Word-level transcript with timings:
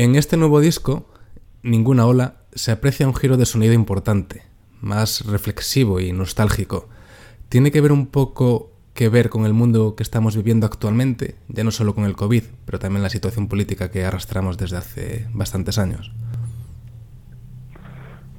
En 0.00 0.14
este 0.14 0.36
nuevo 0.36 0.60
disco, 0.60 1.06
Ninguna 1.64 2.06
Ola, 2.06 2.34
se 2.52 2.70
aprecia 2.70 3.08
un 3.08 3.16
giro 3.16 3.36
de 3.36 3.44
sonido 3.44 3.72
importante, 3.72 4.42
más 4.80 5.26
reflexivo 5.26 5.98
y 5.98 6.12
nostálgico. 6.12 6.88
Tiene 7.48 7.72
que 7.72 7.80
ver 7.80 7.90
un 7.90 8.06
poco 8.06 8.70
que 8.94 9.08
ver 9.08 9.28
con 9.28 9.44
el 9.44 9.54
mundo 9.54 9.96
que 9.96 10.04
estamos 10.04 10.36
viviendo 10.36 10.66
actualmente, 10.66 11.34
ya 11.48 11.64
no 11.64 11.72
solo 11.72 11.96
con 11.96 12.04
el 12.04 12.14
COVID, 12.14 12.44
pero 12.64 12.78
también 12.78 13.02
la 13.02 13.08
situación 13.08 13.48
política 13.48 13.90
que 13.90 14.04
arrastramos 14.04 14.56
desde 14.56 14.76
hace 14.76 15.26
bastantes 15.34 15.78
años. 15.78 16.12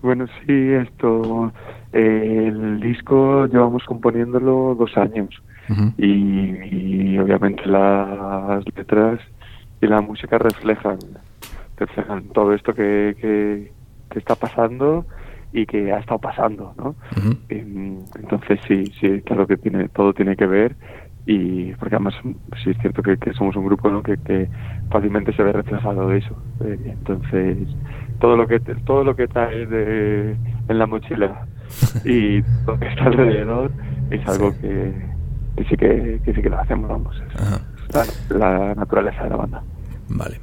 Bueno, 0.01 0.27
sí, 0.27 0.53
esto, 0.53 1.51
eh, 1.91 2.45
el 2.53 2.79
disco 2.79 3.47
llevamos 3.47 3.83
componiéndolo 3.83 4.75
dos 4.79 4.95
años 4.95 5.29
y, 5.97 7.17
obviamente 7.17 7.65
las 7.65 8.63
letras 8.77 9.19
y 9.81 9.87
la 9.87 9.99
música 9.99 10.37
reflejan, 10.37 10.99
reflejan 11.79 12.29
todo 12.29 12.53
esto 12.53 12.73
que, 12.73 13.15
que, 13.19 13.71
que 14.09 14.19
está 14.19 14.35
pasando 14.35 15.05
y 15.51 15.65
que 15.65 15.91
ha 15.91 15.99
estado 15.99 16.19
pasando, 16.19 16.73
¿no? 16.77 16.95
Entonces 17.49 18.59
sí, 18.67 18.85
sí, 18.99 19.21
claro 19.21 19.47
que 19.47 19.57
tiene 19.57 19.89
todo 19.89 20.13
tiene 20.13 20.35
que 20.35 20.45
ver 20.45 20.75
y 21.25 21.73
porque 21.73 21.95
además 21.95 22.13
sí 22.63 22.71
es 22.71 22.77
cierto 22.79 23.01
que, 23.03 23.17
somos 23.33 23.55
un 23.55 23.65
grupo 23.65 23.89
¿no? 23.89 24.01
que, 24.01 24.17
que, 24.17 24.47
fácilmente 24.89 25.33
se 25.33 25.43
ve 25.43 25.53
reflejado 25.53 26.09
de 26.09 26.17
eso. 26.19 26.35
Eh, 26.61 26.79
entonces 26.85 27.57
todo 28.19 28.35
lo 28.35 28.47
que 28.47 28.59
todo 28.59 29.03
lo 29.03 29.15
que 29.15 29.27
trae 29.27 29.65
de, 29.65 30.35
en 30.67 30.79
la 30.79 30.85
mochila 30.85 31.45
y 32.05 32.41
lo 32.67 32.79
que 32.79 32.87
está 32.87 33.05
alrededor 33.05 33.71
es 34.11 34.27
algo 34.27 34.51
que, 34.59 34.93
sí 35.67 35.77
que, 35.77 36.19
sí 36.25 36.41
que 36.41 36.49
lo 36.49 36.59
hacemos, 36.59 36.89
vamos. 36.89 37.21
Es 37.89 38.29
la 38.31 38.75
naturaleza 38.75 39.23
de 39.23 39.29
la 39.29 39.35
banda. 39.35 39.63
Vale. 40.09 40.39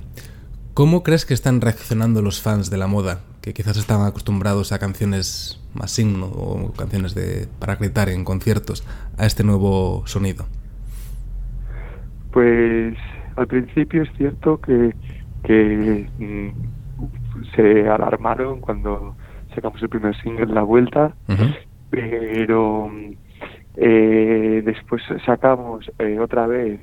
¿Cómo 0.77 1.03
crees 1.03 1.25
que 1.25 1.33
están 1.33 1.63
reaccionando 1.63 2.21
los 2.21 2.43
fans 2.43 2.69
de 2.69 2.77
la 2.77 2.87
moda, 2.87 3.21
que 3.41 3.55
quizás 3.55 3.79
estaban 3.79 4.07
acostumbrados 4.07 4.73
a 4.73 4.79
canciones 4.79 5.59
más 5.73 5.91
signo 5.91 6.27
o 6.27 6.71
canciones 6.77 7.15
de 7.15 7.49
para 7.59 7.77
gritar 7.77 8.11
en 8.11 8.25
conciertos, 8.25 8.87
a 9.17 9.25
este 9.25 9.43
nuevo 9.43 10.03
sonido? 10.07 10.45
Pues 12.31 12.95
al 13.37 13.47
principio 13.47 14.03
es 14.03 14.11
cierto 14.19 14.61
que, 14.61 14.95
que 15.45 16.11
mm, 16.19 16.51
se 17.57 17.89
alarmaron 17.89 18.61
cuando 18.61 19.17
sacamos 19.55 19.81
el 19.81 19.89
primer 19.89 20.15
single, 20.21 20.53
La 20.53 20.63
Vuelta, 20.63 21.15
pero 21.89 22.91
eh, 23.77 24.63
después 24.63 25.03
sacamos 25.25 25.91
eh, 26.01 26.19
otra 26.21 26.47
vez 26.47 26.83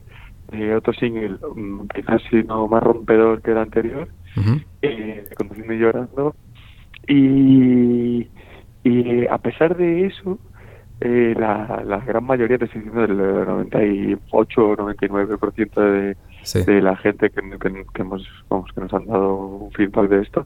eh, 0.54 0.76
otro 0.76 0.94
single, 0.94 1.38
um, 1.56 1.88
quizás 1.88 2.22
sino 2.30 2.68
más 2.68 2.84
rompedor 2.84 3.42
que 3.42 3.52
el 3.52 3.58
anterior, 3.58 4.08
eh, 4.82 5.26
Conduciendo 5.38 5.74
y 5.74 5.80
Llorando. 5.80 6.36
Y, 7.08 8.28
y 8.84 9.28
a 9.28 9.38
pesar 9.40 9.76
de 9.76 10.06
eso, 10.06 10.40
eh, 11.06 11.36
la, 11.38 11.84
la 11.86 11.98
gran 12.00 12.24
mayoría, 12.24 12.58
te 12.58 12.64
estoy 12.64 12.80
diciendo, 12.80 13.02
del 13.02 13.46
98 13.46 14.62
o 14.62 14.78
99% 14.78 15.82
de, 15.82 16.16
de 16.64 16.82
la 16.82 16.96
gente 16.96 17.30
que, 17.30 17.42
que, 17.94 18.02
hemos, 18.02 18.26
vamos, 18.50 18.72
que 18.74 18.80
nos 18.80 18.94
han 18.94 19.06
dado 19.08 19.36
un 19.36 19.72
feedback 19.74 20.10
de 20.10 20.22
esto, 20.22 20.46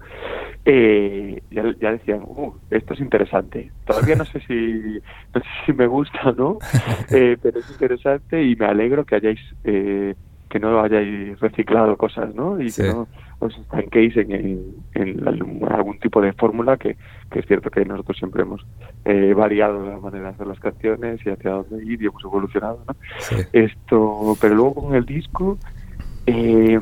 eh, 0.65 1.43
ya, 1.51 1.63
ya, 1.79 1.91
decían, 1.91 2.23
uh, 2.25 2.53
esto 2.71 2.95
es 2.95 2.99
interesante. 3.01 3.71
Todavía 3.85 4.15
no 4.15 4.25
sé 4.25 4.39
si, 4.47 4.99
no 5.35 5.41
sé 5.41 5.47
si 5.67 5.73
me 5.73 5.85
gusta 5.85 6.29
o 6.29 6.31
no, 6.31 6.57
eh, 7.11 7.37
pero 7.39 7.59
es 7.59 7.69
interesante 7.69 8.43
y 8.43 8.55
me 8.55 8.65
alegro 8.65 9.05
que 9.05 9.15
hayáis, 9.15 9.39
eh, 9.63 10.15
que 10.49 10.59
no 10.59 10.81
hayáis 10.81 11.39
reciclado 11.39 11.97
cosas, 11.97 12.33
¿no? 12.33 12.59
Y 12.59 12.71
que 12.71 12.81
no 12.81 13.07
os 13.39 13.57
estanquéis 13.57 14.17
en, 14.17 14.31
en, 14.31 14.75
en, 14.95 15.63
algún 15.69 15.99
tipo 15.99 16.21
de 16.21 16.33
fórmula 16.33 16.77
que, 16.77 16.97
que, 17.29 17.39
es 17.39 17.45
cierto 17.45 17.69
que 17.69 17.85
nosotros 17.85 18.17
siempre 18.17 18.41
hemos 18.41 18.65
eh, 19.05 19.33
variado 19.35 19.85
la 19.85 19.99
manera 19.99 20.25
de 20.25 20.29
hacer 20.29 20.47
las 20.47 20.59
canciones 20.59 21.19
y 21.25 21.29
hacia 21.29 21.51
dónde 21.51 21.83
ir 21.85 22.01
y 22.01 22.07
hemos 22.07 22.23
evolucionado, 22.23 22.79
¿no? 22.87 22.95
Esto, 23.53 24.35
pero 24.41 24.55
luego 24.55 24.73
con 24.75 24.95
el 24.95 25.05
disco 25.05 25.57
eh, 26.25 26.79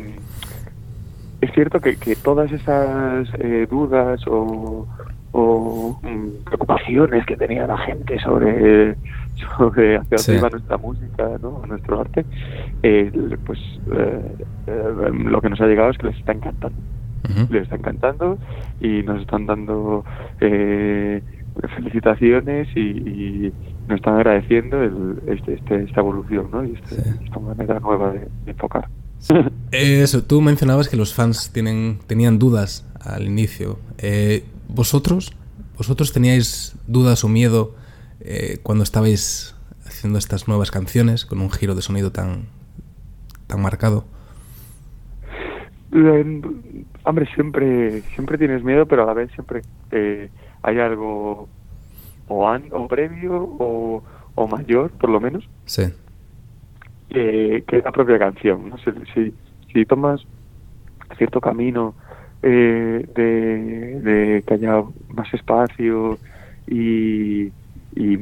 es 1.42 1.52
cierto 1.54 1.80
que, 1.80 1.98
que 1.98 2.16
todas 2.16 2.52
esas 2.52 3.28
eh, 3.40 3.68
dudas 3.70 4.26
o, 4.28 4.88
mm, 5.36 6.44
preocupaciones 6.46 7.26
que 7.26 7.36
tenía 7.38 7.68
la 7.68 7.78
gente 7.78 8.20
sobre, 8.20 8.96
sobre 9.36 9.98
hacia 9.98 10.18
dónde 10.18 10.38
iba 10.38 10.50
nuestra 10.50 10.78
música, 10.78 11.30
¿no? 11.42 11.64
nuestro 11.68 12.02
arte, 12.02 12.26
eh, 12.84 13.12
pues 13.46 13.60
lo 15.14 15.42
que 15.42 15.50
nos 15.50 15.62
ha 15.62 15.68
llegado 15.68 15.90
es 15.92 15.98
que 15.98 16.08
les 16.08 16.18
está 16.18 16.32
encantando. 16.32 16.78
Les 17.50 17.64
está 17.64 17.76
encantando 17.76 18.38
y 18.80 19.02
nos 19.02 19.22
están 19.22 19.48
dando 19.48 20.06
felicitaciones 21.76 22.68
y, 22.76 23.52
nos 23.88 23.98
están 23.98 24.16
agradeciendo 24.16 24.82
el, 24.82 25.22
este, 25.28 25.54
este, 25.54 25.84
esta 25.84 26.02
evolución 26.02 26.50
¿no? 26.52 26.66
y 26.66 26.74
este, 26.74 26.96
esta 27.24 27.40
manera 27.40 27.80
nueva 27.80 28.14
de 28.14 28.28
enfocar. 28.48 28.88
Eso, 29.72 30.24
tú 30.24 30.42
mencionabas 30.42 30.90
que 30.90 30.98
los 30.98 31.14
fans 31.14 31.52
tienen, 31.52 32.00
tenían 32.08 32.40
dudas 32.40 32.88
al 33.04 33.24
inicio. 33.26 33.80
Eh, 33.98 34.44
¿Vosotros? 34.68 35.34
¿Vosotros 35.78 36.14
teníais 36.14 36.78
dudas 36.88 37.24
o 37.24 37.30
miedo 37.30 37.76
eh, 38.20 38.60
cuando 38.64 38.84
estabais 38.84 39.56
haciendo 39.86 40.20
estas 40.20 40.48
nuevas 40.48 40.72
canciones 40.72 41.26
con 41.26 41.42
un 41.42 41.52
giro 41.52 41.76
de 41.76 41.82
sonido 41.82 42.12
tan, 42.12 42.46
tan 43.48 43.62
marcado? 43.62 44.06
hombre, 47.04 47.26
siempre, 47.36 48.02
siempre 48.16 48.38
tienes 48.38 48.64
miedo, 48.64 48.86
pero 48.86 49.04
a 49.04 49.06
la 49.06 49.14
vez 49.14 49.32
siempre 49.32 49.62
eh, 49.92 50.30
hay 50.62 50.80
algo 50.80 51.48
o, 52.28 52.58
o 52.72 52.88
previo 52.90 53.34
o, 53.60 54.04
o 54.36 54.48
mayor, 54.48 54.92
por 54.92 55.10
lo 55.10 55.22
menos. 55.22 55.48
Sí 55.66 55.84
que 57.16 57.78
es 57.78 57.84
la 57.84 57.92
propia 57.92 58.20
canción. 58.20 58.70
¿no? 58.70 58.78
Si, 59.14 59.34
si, 59.74 59.86
tomas 59.86 60.26
cierto 61.18 61.40
camino 61.40 61.94
eh, 62.42 63.06
de, 63.16 64.02
de, 64.02 64.44
que 64.46 64.54
haya 64.54 64.84
más 65.10 65.34
espacio 65.34 66.18
y, 66.68 67.52
y, 67.96 68.18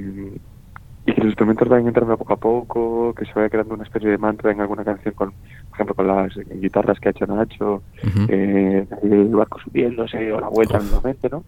que 1.06 1.14
los 1.18 1.26
instrumentos 1.26 1.68
vayan 1.68 1.88
entrando 1.88 2.18
poco 2.18 2.34
a 2.34 2.38
poco, 2.38 3.14
que 3.14 3.26
se 3.26 3.34
vaya 3.34 3.50
creando 3.50 3.74
una 3.74 3.84
especie 3.84 4.10
de 4.10 4.18
mantra 4.18 4.52
en 4.52 4.62
alguna 4.62 4.84
canción, 4.84 5.14
con, 5.14 5.32
por 5.32 5.74
ejemplo, 5.74 5.96
con 5.96 6.08
las 6.08 6.34
guitarras 6.62 7.00
que 7.00 7.10
ha 7.10 7.12
hecho 7.12 7.28
Nacho, 7.28 7.84
eh, 8.30 8.86
el 9.04 9.28
barco 9.30 9.60
subiéndose 9.60 10.32
o 10.32 10.40
la 10.40 10.48
vuelta 10.48 10.80
nuevamente, 10.80 11.30
¿no? 11.30 11.44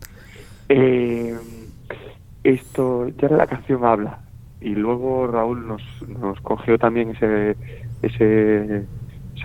Eh, 0.68 1.38
esto, 2.44 3.08
ya 3.10 3.30
la 3.30 3.48
canción 3.48 3.86
habla, 3.86 4.20
y 4.62 4.76
luego 4.76 5.28
Raúl 5.28 5.68
nos, 5.68 5.84
nos 6.08 6.40
cogió 6.42 6.78
también 6.78 7.12
ese, 7.12 7.56
ese, 8.02 8.86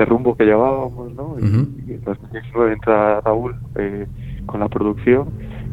ese 0.01 0.09
rumbo 0.09 0.35
que 0.35 0.45
llevábamos, 0.45 1.13
¿no? 1.13 1.37
Y, 1.39 1.45
en 1.45 2.03
2019 2.05 2.73
entra 2.73 3.21
Raúl 3.21 3.55
eh, 3.77 4.07
con 4.47 4.61
la 4.61 4.69
producción 4.69 5.29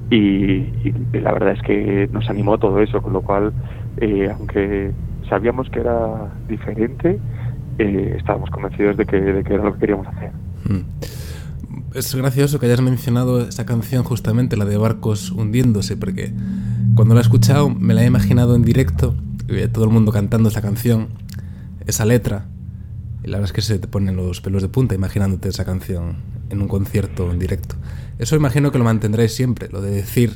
y, 0.10 0.66
la 1.14 1.32
verdad 1.34 1.52
es 1.54 1.62
que 1.62 2.10
nos 2.12 2.30
animó 2.30 2.58
todo 2.58 2.82
eso, 2.82 3.02
con 3.02 3.14
lo 3.14 3.22
cual, 3.22 3.54
eh, 3.98 4.30
aunque 4.34 4.92
sabíamos 5.30 5.70
que 5.70 5.80
era 5.80 6.34
diferente, 6.48 7.20
eh, 7.78 8.16
estábamos 8.18 8.50
convencidos 8.50 8.98
de 8.98 9.06
que, 9.06 9.22
de 9.22 9.44
que 9.44 9.54
era 9.54 9.64
lo 9.64 9.74
que 9.74 9.80
queríamos 9.80 10.08
hacer. 10.08 10.32
Es 11.94 12.14
gracioso 12.14 12.60
que 12.60 12.66
hayas 12.66 12.82
mencionado 12.82 13.42
esa 13.42 13.66
canción 13.66 14.04
justamente, 14.04 14.58
la 14.58 14.66
de 14.66 14.78
Barcos 14.78 15.32
hundiéndose, 15.32 15.96
porque 15.96 16.34
cuando 16.96 17.14
la 17.14 17.22
he 17.22 17.24
escuchado 17.24 17.70
me 17.70 17.94
la 17.94 18.04
he 18.04 18.08
imaginado 18.08 18.56
en 18.56 18.64
directo 18.64 19.16
todo 19.72 19.86
el 19.86 19.92
mundo 19.92 20.12
cantando 20.12 20.50
esa 20.50 20.62
canción, 20.62 21.08
esa 21.86 22.04
letra. 22.04 22.46
Y 23.28 23.30
la 23.30 23.40
verdad 23.40 23.50
es 23.50 23.54
que 23.54 23.62
se 23.62 23.78
te 23.78 23.90
ponen 23.90 24.16
los 24.16 24.40
pelos 24.40 24.62
de 24.62 24.70
punta 24.70 24.96
imaginándote 24.96 25.50
esa 25.50 25.66
canción 25.66 26.16
en 26.50 26.62
un 26.62 26.70
concierto 26.70 27.30
en 27.30 27.40
directo. 27.40 27.76
Eso 28.20 28.38
imagino 28.38 28.72
que 28.72 28.78
lo 28.78 28.86
mantendréis 28.86 29.36
siempre, 29.36 29.68
lo 29.70 29.82
de 29.82 29.92
decir 29.92 30.30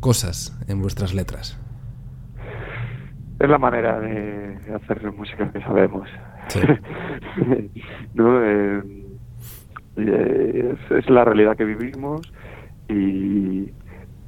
cosas 0.00 0.60
en 0.66 0.82
vuestras 0.82 1.14
letras. 1.14 1.56
Es 3.38 3.48
la 3.48 3.58
manera 3.58 4.00
de 4.00 4.58
hacer 4.74 5.12
música 5.12 5.52
que 5.52 5.60
sabemos. 5.60 6.08
¿No? 8.14 8.44
Eh, 8.44 8.82
es, 9.96 11.08
la 11.08 11.24
realidad 11.24 11.56
que 11.56 11.64
vivimos 11.64 12.22
y, 12.88 13.70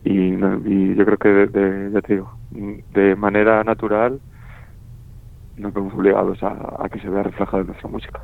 y, 0.04 0.38
yo 0.38 1.04
creo 1.04 1.18
que, 1.18 1.90
ya 1.92 2.00
te 2.00 2.12
digo, 2.14 2.32
de 2.94 3.16
manera 3.16 3.64
natural 3.64 4.20
nos 5.56 5.72
vemos 5.72 5.92
obligados 5.94 6.38
a, 6.42 6.88
que 6.90 7.00
se 7.00 7.08
vea 7.08 7.22
reflejado 7.22 7.60
en 7.60 7.66
nuestra 7.68 7.88
música. 7.88 8.20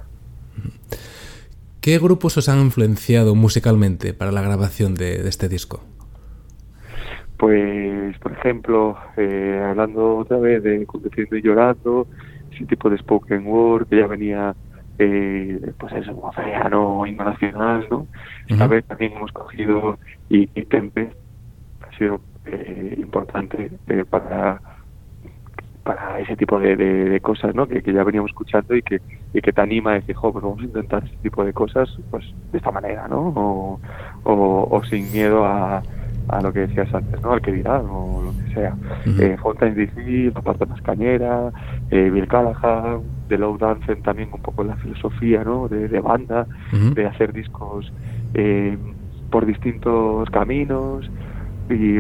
¿Qué 1.80 1.98
grupos 1.98 2.36
os 2.36 2.48
han 2.48 2.60
influenciado 2.60 3.34
musicalmente 3.34 4.14
para 4.14 4.30
la 4.30 4.42
grabación 4.42 4.94
de, 4.94 5.28
este 5.28 5.48
disco? 5.48 5.82
Pues, 7.38 8.16
por 8.18 8.32
ejemplo, 8.32 8.96
eh, 9.16 9.66
hablando 9.68 10.18
otra 10.18 10.38
vez 10.38 10.62
de 10.62 10.86
Conduciendo 10.86 11.36
y 11.36 11.42
Llorando, 11.42 12.06
ese 12.52 12.66
tipo 12.66 12.88
de 12.88 12.98
spoken 12.98 13.46
word 13.46 13.88
que 13.88 13.96
ya 13.98 14.06
venía 14.06 14.54
eh, 14.98 15.72
pues 15.78 15.92
eso, 15.94 16.12
o 16.12 17.06
himno 17.06 17.24
nacional, 17.24 17.86
¿no? 17.90 18.06
Esta 18.46 18.66
vez 18.66 18.84
también 18.84 19.14
hemos 19.14 19.32
cogido 19.32 19.98
y, 20.28 20.46
Tempe 20.66 21.10
ha 21.80 21.98
sido 21.98 22.20
eh, 22.46 22.94
importante 22.98 23.70
eh, 23.88 24.04
para 24.08 24.60
para 25.84 26.20
ese 26.20 26.36
tipo 26.36 26.58
de, 26.58 27.18
cosas, 27.22 27.54
¿no? 27.54 27.66
Que, 27.66 27.82
ya 27.82 28.04
veníamos 28.04 28.30
escuchando 28.30 28.74
y 28.74 28.82
que, 28.82 29.00
y 29.32 29.40
que 29.40 29.52
te 29.52 29.60
anima 29.60 29.92
a 29.92 29.94
decir, 29.94 30.14
jo, 30.14 30.32
pues 30.32 30.42
vamos 30.42 30.60
a 30.60 30.64
intentar 30.64 31.04
ese 31.04 31.16
tipo 31.22 31.44
de 31.44 31.52
cosas, 31.52 31.88
pues 32.10 32.24
de 32.52 32.58
esta 32.58 32.70
manera, 32.70 33.08
¿no? 33.08 33.80
O, 34.24 34.68
o 34.70 34.84
sin 34.84 35.10
miedo 35.12 35.44
a, 35.44 35.82
a 36.28 36.40
lo 36.40 36.52
que 36.52 36.60
decías 36.60 36.92
antes, 36.94 37.20
¿no? 37.20 37.32
Al 37.32 37.40
que 37.40 37.52
dirán 37.52 37.86
o 37.88 38.22
lo 38.22 38.32
que 38.32 38.54
sea. 38.54 38.76
eh, 39.18 39.36
Fontaine 39.40 39.74
DC, 39.74 40.32
La 40.34 40.40
Parte 40.40 40.66
Más 40.66 40.80
Cañera, 40.82 41.50
eh, 41.90 42.10
Bill 42.10 42.28
Callahan, 42.28 43.00
The 43.28 43.38
Low 43.38 43.58
Dancing 43.58 44.02
también 44.02 44.30
un 44.32 44.42
poco 44.42 44.64
la 44.64 44.76
filosofía, 44.76 45.44
¿no? 45.44 45.68
De, 45.68 46.00
banda, 46.00 46.46
de 46.94 47.06
hacer 47.06 47.32
discos 47.32 47.92
eh, 48.34 48.76
por 49.30 49.46
distintos 49.46 50.28
caminos 50.30 51.10
y, 51.68 51.98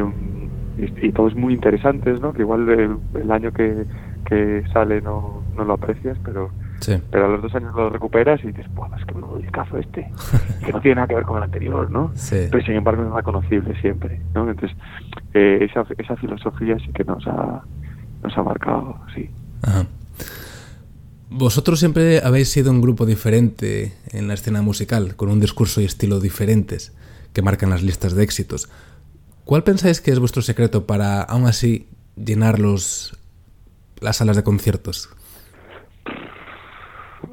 y, 0.78 1.12
todos 1.12 1.34
muy 1.34 1.54
interesantes, 1.54 2.20
¿no? 2.20 2.32
Que 2.32 2.42
igual 2.42 2.68
el, 2.68 3.30
año 3.30 3.52
que, 3.52 3.84
que 4.26 4.62
sale 4.72 5.00
no, 5.00 5.42
no 5.56 5.64
lo 5.64 5.74
aprecias, 5.74 6.18
pero 6.24 6.50
pero 7.10 7.26
a 7.26 7.28
los 7.28 7.42
dos 7.42 7.54
años 7.54 7.74
lo 7.74 7.90
recuperas 7.90 8.42
y 8.42 8.48
dices, 8.48 8.66
pues 8.74 8.90
es 8.98 9.06
que 9.06 9.14
me 9.14 9.50
caso 9.50 9.78
este, 9.78 10.10
que 10.64 10.72
no 10.72 10.80
tiene 10.80 10.96
nada 10.96 11.08
que 11.08 11.14
ver 11.14 11.24
con 11.24 11.36
el 11.36 11.44
anterior, 11.44 11.90
¿no? 11.90 12.12
Pero 12.30 12.64
sin 12.64 12.74
embargo 12.74 13.04
es 13.04 13.12
reconocible 13.12 13.80
siempre, 13.80 14.20
¿no? 14.34 14.48
Entonces, 14.48 14.76
eh, 15.34 15.68
esa, 15.68 15.84
esa 15.98 16.16
filosofía 16.16 16.76
sí 16.78 16.90
que 16.92 17.04
nos 17.04 17.26
ha, 17.26 17.62
nos 18.22 18.36
ha 18.36 18.42
marcado, 18.42 18.98
sí. 19.14 19.30
Vosotros 21.30 21.78
siempre 21.78 22.20
habéis 22.22 22.50
sido 22.50 22.70
un 22.70 22.80
grupo 22.80 23.06
diferente 23.06 23.92
en 24.10 24.28
la 24.28 24.34
escena 24.34 24.60
musical, 24.60 25.16
con 25.16 25.30
un 25.30 25.40
discurso 25.40 25.80
y 25.80 25.84
estilo 25.84 26.20
diferentes 26.20 26.92
que 27.32 27.42
marcan 27.42 27.70
las 27.70 27.82
listas 27.82 28.14
de 28.14 28.22
éxitos. 28.22 28.68
¿Cuál 29.44 29.64
pensáis 29.64 30.00
que 30.00 30.10
es 30.10 30.18
vuestro 30.18 30.42
secreto 30.42 30.86
para, 30.86 31.22
aún 31.22 31.46
así, 31.46 31.88
llenar 32.16 32.58
los, 32.58 33.18
las 34.00 34.16
salas 34.16 34.36
de 34.36 34.44
conciertos? 34.44 35.14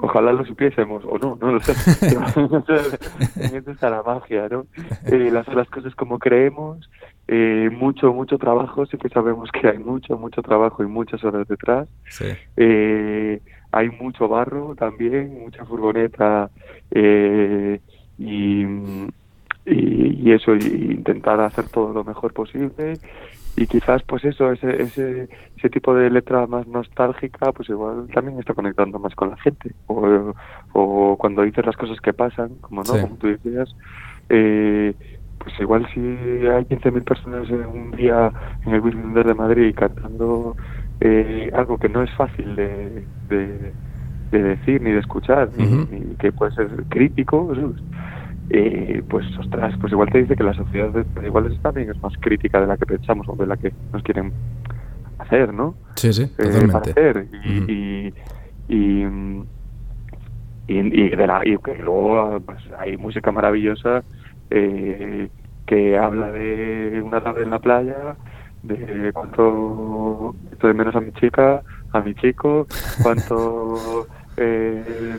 Ojalá 0.01 0.31
lo 0.31 0.45
supiésemos, 0.45 1.03
o 1.05 1.17
no, 1.17 1.37
no 1.41 1.51
lo 1.51 1.59
sé. 1.59 1.73
está 3.71 3.89
la 3.89 4.01
magia, 4.01 4.47
¿no? 4.49 4.65
Eh, 5.05 5.31
hacer 5.37 5.55
las 5.55 5.69
cosas 5.69 5.93
como 5.95 6.19
creemos, 6.19 6.89
eh, 7.27 7.69
mucho, 7.71 8.11
mucho 8.11 8.37
trabajo, 8.37 8.85
sí 8.87 8.97
que 8.97 9.09
sabemos 9.09 9.51
que 9.51 9.67
hay 9.67 9.77
mucho, 9.77 10.17
mucho 10.17 10.41
trabajo 10.41 10.83
y 10.83 10.87
muchas 10.87 11.23
horas 11.23 11.47
detrás. 11.47 11.87
Eh, 12.57 13.39
hay 13.71 13.89
mucho 13.89 14.27
barro 14.27 14.73
también, 14.75 15.39
mucha 15.39 15.63
furgoneta 15.65 16.49
eh, 16.89 17.79
y, 19.69 20.21
y, 20.23 20.31
eso, 20.31 20.55
y 20.55 20.91
intentar 20.91 21.39
hacer 21.41 21.65
todo 21.69 21.93
lo 21.93 22.03
mejor 22.03 22.33
posible. 22.33 22.93
Y 23.55 23.67
quizás 23.67 24.03
pues 24.03 24.23
eso 24.23 24.51
ese, 24.51 24.81
ese 24.81 25.27
ese 25.57 25.69
tipo 25.69 25.93
de 25.93 26.09
letra 26.09 26.47
más 26.47 26.65
nostálgica 26.67 27.51
pues 27.51 27.67
igual 27.67 28.07
también 28.13 28.39
está 28.39 28.53
conectando 28.53 28.99
más 28.99 29.13
con 29.15 29.31
la 29.31 29.37
gente. 29.37 29.73
O, 29.87 30.33
o 30.73 31.17
cuando 31.17 31.41
dices 31.41 31.65
las 31.65 31.75
cosas 31.75 31.99
que 31.99 32.13
pasan 32.13 32.55
como 32.61 32.83
no 32.83 33.01
como 33.01 33.15
tú 33.17 33.27
decías 33.27 33.75
eh, 34.29 34.93
pues 35.39 35.59
igual 35.59 35.87
si 35.93 35.99
hay 35.99 36.63
15.000 36.65 37.03
personas 37.03 37.49
en 37.49 37.65
un 37.65 37.91
día 37.91 38.31
en 38.65 38.73
el 38.73 38.81
Virgen 38.81 39.13
de 39.13 39.33
Madrid 39.33 39.73
cantando 39.75 40.55
eh, 41.01 41.49
algo 41.53 41.77
que 41.77 41.89
no 41.89 42.03
es 42.03 42.13
fácil 42.15 42.55
de, 42.55 43.05
de, 43.29 43.73
decir 44.31 44.81
ni 44.81 44.91
de 44.91 44.99
escuchar 44.99 45.49
ni, 45.57 46.15
que 46.15 46.31
puede 46.31 46.51
ser 46.53 46.69
crítico 46.89 47.51
eh, 48.49 49.03
pues 49.07 49.25
ostras, 49.37 49.75
pues 49.79 49.91
igual 49.91 50.09
te 50.11 50.19
dice 50.19 50.35
que 50.35 50.43
la 50.43 50.53
sociedad 50.53 50.91
igual 51.23 51.57
también 51.61 51.91
es 51.91 52.01
más 52.01 52.13
crítica 52.19 52.59
de 52.59 52.67
la 52.67 52.77
que 52.77 52.85
pensamos 52.85 53.27
o 53.29 53.35
de 53.35 53.45
la 53.45 53.57
que 53.57 53.71
nos 53.93 54.01
quieren 54.03 54.33
hacer, 55.19 55.53
¿no? 55.53 55.75
Sí, 55.95 56.11
sí, 56.13 56.23
eh, 56.23 56.31
totalmente. 56.37 56.91
hacer. 56.91 57.27
Y, 57.45 58.13
y, 58.67 59.05
y, 60.67 61.09
de 61.09 61.27
la, 61.27 61.41
y 61.45 61.57
que 61.57 61.75
luego 61.75 62.39
pues, 62.45 62.59
hay 62.77 62.97
música 62.97 63.31
maravillosa 63.31 64.03
eh, 64.49 65.29
que 65.65 65.97
habla 65.97 66.31
de 66.31 67.01
una 67.03 67.21
tarde 67.21 67.43
en 67.43 67.51
la 67.51 67.59
playa, 67.59 68.15
de 68.63 69.11
cuánto 69.13 70.35
estoy 70.51 70.73
menos 70.73 70.95
a 70.95 71.01
mi 71.01 71.11
chica, 71.13 71.61
a 71.91 71.99
mi 72.01 72.15
chico, 72.15 72.67
cuánto 73.03 74.07
eh, 74.37 75.13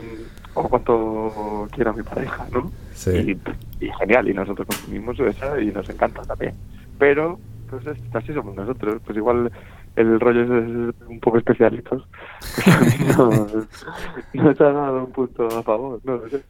o 0.53 0.67
cuánto 0.67 1.67
quiero 1.71 1.91
a 1.91 1.93
mi 1.93 2.03
pareja, 2.03 2.47
¿no? 2.51 2.71
Sí. 2.93 3.37
Y, 3.79 3.89
genial, 3.99 4.29
y 4.29 4.33
nosotros 4.33 4.67
consumimos 4.67 5.19
esa 5.19 5.59
y 5.59 5.67
nos 5.67 5.89
encanta 5.89 6.21
también. 6.23 6.53
Pero, 6.99 7.39
pues 7.69 7.83
así 8.13 8.33
somos 8.33 8.55
nosotros, 8.55 9.01
pues 9.05 9.17
igual 9.17 9.51
el 9.95 10.19
rollo 10.19 10.41
es 10.41 10.95
un 11.07 11.19
poco 11.19 11.37
especialitos, 11.37 12.03
pues 12.63 12.99
no, 13.17 13.47
no 14.33 14.51
está 14.51 14.71
dado 14.71 15.05
un 15.05 15.11
punto 15.11 15.47
a 15.47 15.63
favor, 15.63 15.99
no 16.03 16.17
lo 16.17 16.29
sé. 16.29 16.41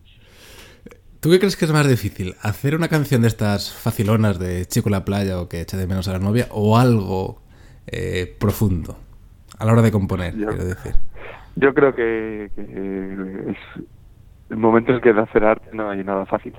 ¿Tú 1.20 1.30
qué 1.30 1.38
crees 1.38 1.56
que 1.56 1.66
es 1.66 1.72
más 1.72 1.88
difícil? 1.88 2.36
¿Hacer 2.42 2.76
una 2.76 2.88
canción 2.88 3.22
de 3.22 3.28
estas 3.28 3.72
facilonas 3.72 4.40
de 4.40 4.66
Chico 4.66 4.90
la 4.90 5.06
playa 5.06 5.40
o 5.40 5.48
que 5.48 5.62
echa 5.62 5.78
de 5.78 5.86
menos 5.86 6.08
a 6.08 6.14
la 6.14 6.20
novia 6.20 6.48
o 6.50 6.78
algo 6.78 7.44
eh, 7.86 8.36
profundo 8.40 8.98
a 9.60 9.66
la 9.66 9.74
hora 9.74 9.84
de 9.84 9.92
componer, 9.92 10.34
quiero 10.34 10.66
decir? 10.66 10.96
Yo 11.56 11.74
creo 11.74 11.94
que, 11.94 12.50
que 12.56 13.52
es, 13.52 13.58
el 14.50 14.58
momento 14.58 14.94
en 14.94 15.02
que 15.02 15.14
de 15.14 15.22
hacer 15.22 15.44
arte 15.44 15.70
no 15.74 15.90
hay 15.90 16.04
nada 16.04 16.26
fácil. 16.26 16.54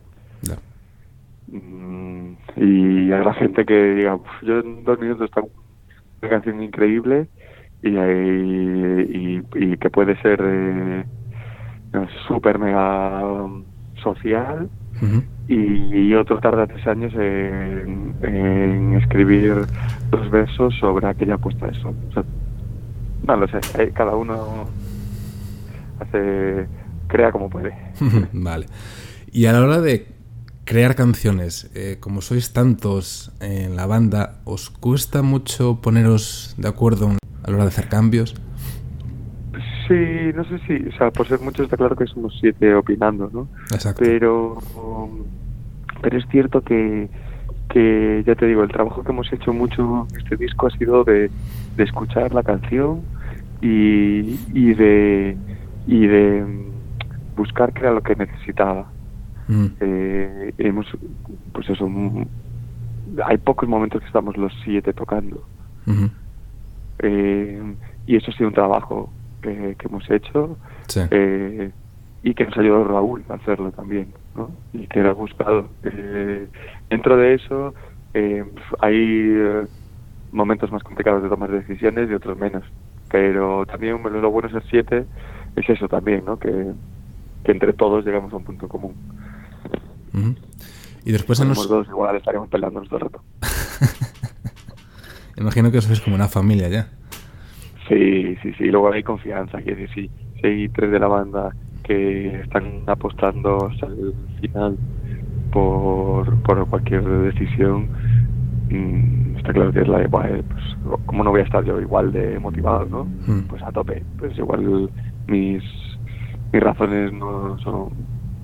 Mm, 1.48 2.32
y 2.56 3.12
hay 3.12 3.24
la 3.24 3.34
gente 3.34 3.66
que 3.66 3.94
diga, 3.94 4.18
yo 4.42 4.60
en 4.60 4.84
dos 4.84 4.98
minutos 4.98 5.26
está 5.26 5.42
una 5.42 6.30
canción 6.30 6.62
increíble 6.62 7.28
y, 7.82 7.90
y, 7.90 9.42
y, 9.54 9.76
que 9.76 9.90
puede 9.90 10.16
ser 10.22 10.40
eh, 10.42 11.04
súper 12.26 12.58
mega 12.58 13.22
social 14.02 14.70
y, 15.48 16.14
otro 16.14 16.38
tarda 16.38 16.66
tres 16.66 16.86
años 16.86 17.12
en, 17.14 18.14
en, 18.22 18.94
escribir 18.94 19.54
dos 20.10 20.30
versos 20.30 20.74
sobre 20.78 21.06
aquella 21.06 21.36
puesta 21.36 21.66
de 21.66 21.74
sol. 21.74 21.94
no 23.26 23.36
lo 23.36 23.48
sé, 23.48 23.58
eh, 23.78 23.90
cada 23.94 24.14
uno 24.14 24.68
hace 26.02 26.66
crea 27.08 27.32
como 27.32 27.50
puede. 27.50 27.74
vale. 28.32 28.66
Y 29.30 29.46
a 29.46 29.52
la 29.52 29.60
hora 29.60 29.80
de 29.80 30.06
crear 30.64 30.94
canciones, 30.94 31.70
eh, 31.74 31.96
como 32.00 32.20
sois 32.20 32.52
tantos 32.52 33.32
en 33.40 33.76
la 33.76 33.86
banda, 33.86 34.40
¿os 34.44 34.70
cuesta 34.70 35.22
mucho 35.22 35.80
poneros 35.80 36.54
de 36.58 36.68
acuerdo 36.68 37.10
a 37.42 37.50
la 37.50 37.54
hora 37.54 37.64
de 37.64 37.68
hacer 37.68 37.88
cambios? 37.88 38.34
Sí, 39.88 40.32
no 40.34 40.44
sé 40.44 40.58
si, 40.66 40.88
o 40.88 40.92
sea, 40.96 41.10
por 41.10 41.26
ser 41.26 41.40
muchos 41.40 41.64
está 41.64 41.76
claro 41.76 41.96
que 41.96 42.06
somos 42.06 42.36
siete 42.40 42.74
opinando, 42.74 43.28
¿no? 43.32 43.48
Exacto. 43.72 44.02
Pero, 44.02 44.58
pero 46.00 46.18
es 46.18 46.24
cierto 46.30 46.60
que, 46.62 47.08
que, 47.68 48.22
ya 48.26 48.34
te 48.34 48.46
digo, 48.46 48.62
el 48.62 48.70
trabajo 48.70 49.02
que 49.02 49.10
hemos 49.10 49.30
hecho 49.32 49.52
mucho 49.52 50.06
en 50.12 50.20
este 50.20 50.36
disco 50.36 50.68
ha 50.68 50.70
sido 50.70 51.04
de, 51.04 51.30
de 51.76 51.84
escuchar 51.84 52.32
la 52.32 52.42
canción 52.42 53.02
y, 53.60 54.38
y 54.54 54.74
de 54.74 55.36
y 55.86 56.06
de 56.06 56.44
buscar 57.36 57.72
qué 57.72 57.80
era 57.80 57.92
lo 57.92 58.02
que 58.02 58.14
necesitaba. 58.16 58.86
Mm. 59.48 59.66
Eh, 59.80 60.54
hemos, 60.58 60.86
pues 61.52 61.68
eso, 61.68 61.88
mm, 61.88 62.24
hay 63.24 63.38
pocos 63.38 63.68
momentos 63.68 64.00
que 64.00 64.06
estamos 64.06 64.36
los 64.36 64.52
siete 64.64 64.92
tocando. 64.92 65.42
Eh, 67.00 67.74
y 68.06 68.16
eso 68.16 68.30
ha 68.30 68.34
sido 68.34 68.48
un 68.48 68.54
trabajo 68.54 69.12
que, 69.40 69.76
hemos 69.84 70.08
hecho 70.08 70.56
eh, 71.10 71.70
y 72.22 72.34
que 72.34 72.44
nos 72.44 72.56
ayudó 72.56 72.84
Raúl 72.84 73.24
a 73.28 73.34
hacerlo 73.34 73.72
también, 73.72 74.08
¿no? 74.36 74.50
Y 74.72 74.86
que 74.86 75.00
ha 75.00 75.12
gustado. 75.12 75.68
dentro 76.88 77.16
de 77.16 77.34
eso 77.34 77.74
hay 78.80 79.66
momentos 80.30 80.70
más 80.70 80.82
complicados 80.84 81.22
de 81.22 81.28
tomar 81.28 81.50
decisiones 81.50 82.08
y 82.08 82.14
otros 82.14 82.38
menos. 82.38 82.62
Pero 83.10 83.66
también 83.66 84.00
lo 84.02 84.30
bueno 84.30 84.48
de 84.48 84.54
ser 84.54 84.64
siete 84.70 85.04
es 85.56 85.68
eso 85.68 85.88
también, 85.88 86.24
¿no? 86.24 86.38
Que, 86.38 86.72
que 87.44 87.52
entre 87.52 87.72
todos 87.72 88.04
llegamos 88.04 88.32
a 88.32 88.36
un 88.36 88.44
punto 88.44 88.68
común. 88.68 88.94
Y 91.04 91.12
después 91.12 91.40
en 91.40 91.48
los... 91.48 91.68
dos 91.68 91.86
igual 91.88 92.16
estaríamos 92.16 92.48
peleándonos 92.48 92.88
todo 92.88 92.98
el 92.98 93.04
rato. 93.06 93.22
Imagino 95.36 95.70
que 95.70 95.78
eso 95.78 95.92
es 95.92 96.00
como 96.00 96.14
una 96.14 96.28
familia 96.28 96.68
ya. 96.68 96.88
Sí, 97.88 98.36
sí, 98.42 98.52
sí. 98.58 98.64
Luego 98.64 98.92
hay 98.92 99.02
confianza. 99.02 99.60
Quiere 99.60 99.82
decir, 99.82 100.10
si, 100.40 100.46
hay 100.46 100.68
tres 100.68 100.90
de 100.90 101.00
la 101.00 101.08
banda 101.08 101.54
que 101.82 102.40
están 102.42 102.84
apostando 102.86 103.66
hasta 103.66 103.86
el 103.86 104.14
final 104.40 104.76
por, 105.50 106.40
por 106.42 106.68
cualquier 106.68 107.04
decisión, 107.04 107.88
mm, 108.70 109.36
está 109.38 109.52
claro 109.52 109.72
que 109.72 109.80
es 109.80 109.88
la 109.88 109.98
de, 109.98 110.08
pues, 110.08 110.64
¿cómo 111.06 111.24
no 111.24 111.30
voy 111.30 111.40
a 111.40 111.44
estar 111.44 111.64
yo 111.64 111.80
igual 111.80 112.12
de 112.12 112.38
motivado, 112.38 112.86
no? 112.86 113.08
Pues 113.48 113.62
a 113.62 113.72
tope. 113.72 114.02
Pues 114.18 114.38
igual 114.38 114.90
mis 115.26 115.62
mis 116.52 116.62
razones 116.62 117.12
no 117.12 117.58
son, 117.60 117.88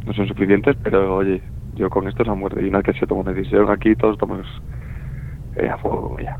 no 0.06 0.14
son 0.14 0.26
suficientes, 0.28 0.76
pero 0.82 1.16
oye, 1.16 1.42
yo 1.76 1.90
con 1.90 2.08
esto 2.08 2.22
es 2.22 2.28
a 2.28 2.34
muerte. 2.34 2.62
Y 2.62 2.68
una 2.68 2.78
vez 2.78 2.86
que 2.86 3.00
se 3.00 3.06
toma 3.06 3.20
una 3.20 3.32
decisión 3.32 3.70
aquí, 3.70 3.94
todos 3.96 4.16
tomamos 4.18 4.46
eh, 5.56 5.68
a 5.68 5.76
fuego 5.78 6.16
ya. 6.20 6.38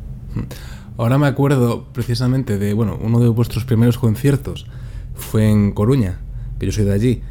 Ahora 0.96 1.18
me 1.18 1.26
acuerdo 1.26 1.84
precisamente 1.92 2.58
de, 2.58 2.72
bueno, 2.72 2.98
uno 3.00 3.20
de 3.20 3.28
vuestros 3.28 3.64
primeros 3.64 3.98
conciertos 3.98 4.66
fue 5.14 5.50
en 5.50 5.72
Coruña, 5.72 6.18
que 6.58 6.66
yo 6.66 6.72
soy 6.72 6.84
de 6.84 6.92
allí. 6.92 7.22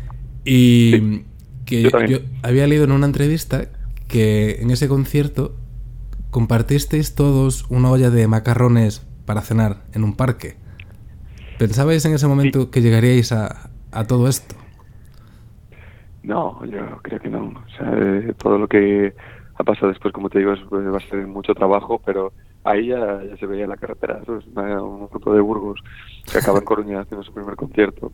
Y 0.46 1.24
que 1.66 1.84
yo, 1.84 2.20
había 2.44 2.68
leído 2.68 2.86
en 2.86 2.92
una 2.92 3.08
entrevista 3.08 3.66
que 4.08 4.62
en 4.62 4.72
ese 4.72 4.88
concierto 4.88 5.56
compartisteis 6.30 7.16
todos 7.16 7.66
una 7.70 7.90
olla 7.90 8.10
de 8.10 8.28
macarrones 8.28 9.06
para 9.26 9.42
cenar 9.42 9.84
en 9.94 10.04
un 10.04 10.16
parque. 10.16 10.56
¿Pensabais 11.58 12.06
en 12.06 12.14
ese 12.14 12.28
momento 12.28 12.70
que 12.70 12.82
llegaríais 12.82 13.32
a, 13.32 13.70
a, 13.92 14.06
todo 14.06 14.28
esto? 14.28 14.56
No, 16.24 16.64
yo 16.66 16.98
creo 17.02 17.20
que 17.20 17.30
no. 17.30 17.48
O 17.48 17.70
sea, 17.76 17.92
eh, 17.94 18.34
todo 18.38 18.60
lo 18.60 18.68
que 18.68 19.14
ha 19.56 19.64
pasado 19.64 19.88
después, 19.88 20.14
como 20.14 20.30
te 20.30 20.40
digo, 20.40 20.54
va 20.72 20.98
a 20.98 21.10
ser 21.10 21.26
mucho 21.26 21.56
trabajo, 21.56 22.00
pero 22.06 22.32
ahí 22.64 22.88
ya, 22.88 23.22
se 23.40 23.46
veía 23.48 23.66
la 23.66 23.78
carretera. 23.78 24.20
Es 24.22 24.28
un 24.28 25.08
grupo 25.08 25.34
de 25.34 25.42
Burgos 25.42 25.82
que 26.32 26.38
acaba 26.38 26.60
en 26.60 26.66
Coruña 26.66 27.02
haciendo 27.02 27.24
su 27.24 27.34
primer 27.34 27.56
concierto 27.56 28.12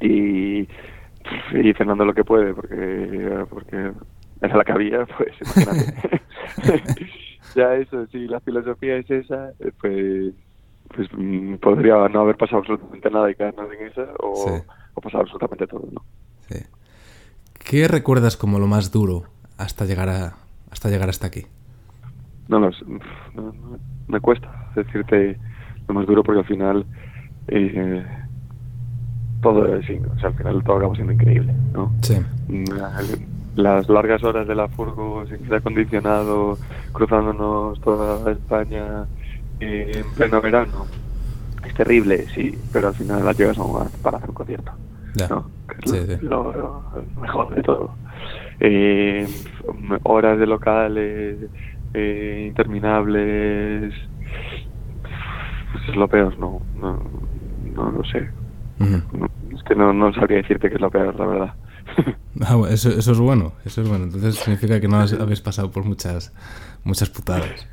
y, 0.00 0.60
y 0.60 1.72
cenando 1.76 2.04
lo 2.04 2.14
que 2.14 2.24
puede, 2.24 2.54
porque, 2.54 3.44
porque 3.50 3.92
era 4.40 4.56
la 4.56 4.64
que 4.64 4.72
había, 4.72 5.06
pues 5.18 5.32
imagínate. 5.40 6.20
ya 7.56 7.74
eso, 7.74 8.06
si 8.06 8.28
la 8.28 8.40
filosofía 8.40 8.98
es 8.98 9.10
esa, 9.10 9.52
pues, 9.80 10.34
pues 10.94 11.08
mm, 11.16 11.54
podría 11.56 12.08
no 12.08 12.20
haber 12.20 12.36
pasado 12.36 12.58
absolutamente 12.58 13.10
nada 13.10 13.30
y 13.30 13.34
quedarnos 13.34 13.72
en 13.72 13.86
esa, 13.86 14.02
o, 14.20 14.62
o 14.94 15.00
pasar 15.00 15.22
absolutamente 15.22 15.66
todo, 15.66 15.88
¿no? 15.92 16.02
Sí. 16.48 16.58
¿Qué 17.64 17.88
recuerdas 17.88 18.36
como 18.36 18.58
lo 18.58 18.66
más 18.66 18.92
duro 18.92 19.24
hasta 19.56 19.84
llegar 19.84 20.08
a, 20.08 20.36
hasta 20.70 20.88
llegar 20.88 21.08
hasta 21.08 21.26
aquí? 21.26 21.46
No, 22.48 22.58
no, 22.58 22.70
me 24.08 24.20
cuesta 24.20 24.70
decirte 24.74 25.38
lo 25.88 25.94
más 25.94 26.06
duro 26.06 26.22
porque 26.22 26.40
al 26.40 26.46
final 26.46 26.84
eh, 27.48 28.04
todo 29.40 29.76
es, 29.76 29.86
o 29.88 30.18
sea, 30.18 30.28
al 30.28 30.34
final 30.34 30.62
todo 30.64 30.76
acaba 30.76 30.94
siendo 30.94 31.12
increíble, 31.12 31.54
¿no? 31.72 31.92
Sí. 32.02 32.16
Las 33.54 33.88
largas 33.88 34.24
horas 34.24 34.48
de 34.48 34.54
la 34.54 34.68
furgo 34.68 35.24
sin 35.26 35.42
aire 35.44 35.56
acondicionado, 35.56 36.58
cruzándonos 36.92 37.80
toda 37.80 38.32
España 38.32 39.06
eh, 39.60 39.92
en 39.94 40.10
pleno 40.14 40.40
verano, 40.40 40.86
es 41.64 41.74
terrible, 41.74 42.26
sí, 42.34 42.58
pero 42.72 42.88
al 42.88 42.94
final 42.94 43.24
las 43.24 43.38
llegas 43.38 43.58
a 43.58 43.62
un 43.62 43.88
para 44.02 44.18
hacer 44.18 44.30
un 44.30 44.34
concierto, 44.34 44.72
¿no? 45.28 45.50
sí, 45.84 45.98
lo, 46.22 46.82
mejor 47.20 47.54
de 47.54 47.62
todo. 47.62 47.94
Eh, 48.60 49.26
horas 50.04 50.38
de 50.38 50.46
locales 50.46 51.38
eh, 51.94 52.44
interminables 52.48 53.92
pues 55.72 55.88
es 55.88 55.96
lo 55.96 56.06
peor 56.06 56.38
no 56.38 56.60
no, 56.80 57.02
no 57.74 57.90
lo 57.90 58.04
sé. 58.04 58.30
Es 59.54 59.62
que 59.64 59.74
no, 59.74 59.92
no 59.92 60.12
sabría 60.12 60.38
decirte 60.38 60.68
que 60.68 60.76
es 60.76 60.80
lo 60.80 60.90
peor 60.90 61.18
la 61.18 61.26
verdad. 61.26 61.54
Ah, 62.40 62.56
eso, 62.70 62.88
eso 62.88 63.12
es 63.12 63.18
bueno 63.18 63.52
eso 63.64 63.82
es 63.82 63.88
bueno. 63.88 64.04
Entonces 64.04 64.36
significa 64.36 64.80
que 64.80 64.88
no 64.88 64.96
habéis 64.96 65.40
pasado 65.40 65.70
por 65.70 65.84
muchas 65.84 66.32
muchas 66.82 67.10
putadas 67.10 67.68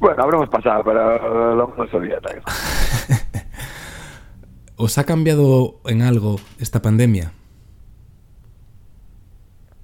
bueno 0.00 0.22
habremos 0.22 0.48
pasado 0.48 0.82
pero 0.84 1.54
lo 1.54 1.74
hemos 1.74 1.94
olvidado 1.94 2.28
¿Os 4.80 4.96
ha 4.96 5.04
cambiado 5.04 5.80
en 5.86 6.02
algo 6.02 6.36
esta 6.60 6.80
pandemia? 6.80 7.32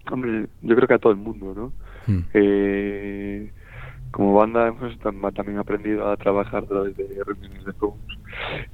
Hombre, 0.08 0.46
yo 0.62 0.76
creo 0.76 0.86
que 0.86 0.94
a 0.94 0.98
todo 0.98 1.12
el 1.12 1.18
mundo, 1.18 1.52
¿no? 1.52 1.72
Hmm. 2.06 2.22
Eh, 2.32 3.50
como 4.12 4.34
banda 4.34 4.68
hemos 4.68 4.96
también 5.34 5.58
aprendido 5.58 6.08
a 6.08 6.16
trabajar 6.16 6.62
a 6.62 6.66
través 6.66 6.96
de 6.96 7.08
reuniones 7.26 7.64
de 7.64 7.72
Zoom 7.72 7.94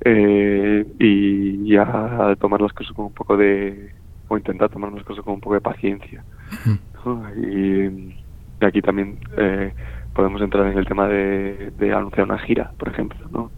eh, 0.05 0.87
y, 0.99 1.77
a 1.77 2.37
tomar 2.39 2.61
las 2.61 2.75
cosas 2.75 2.93
con 2.93 3.07
un 3.07 3.15
poco 3.15 3.39
de 3.39 3.91
o 4.29 4.37
intentar 4.37 4.69
tomar 4.69 4.93
las 4.93 5.05
cosas 5.05 5.25
con 5.25 5.35
un 5.35 5.41
poco 5.41 5.55
de 5.55 5.63
paciencia 5.63 6.23
hmm. 6.67 7.43
y, 7.43 8.15
aquí 8.63 8.83
también 8.83 9.19
eh, 9.39 9.73
podemos 10.15 10.41
entrar 10.43 10.67
en 10.67 10.79
el 10.79 10.87
tema 10.87 11.09
de, 11.09 11.73
anunciar 11.95 12.27
una 12.27 12.39
gira 12.39 12.73
por 12.79 12.89
ejemplo 12.89 13.19
no 13.31 13.51